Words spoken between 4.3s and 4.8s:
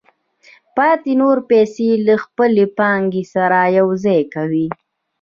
کوي